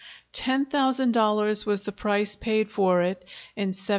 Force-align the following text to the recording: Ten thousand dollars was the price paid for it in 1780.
Ten 0.33 0.65
thousand 0.65 1.11
dollars 1.11 1.67
was 1.67 1.83
the 1.83 1.91
price 1.91 2.35
paid 2.35 2.69
for 2.69 3.03
it 3.03 3.21
in 3.55 3.67
1780. 3.67 3.89